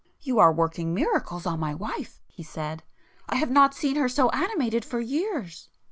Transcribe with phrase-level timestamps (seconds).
[0.21, 4.99] "You are working miracles on my wife,"—he said—"I have not seen her so animated for
[4.99, 5.69] years."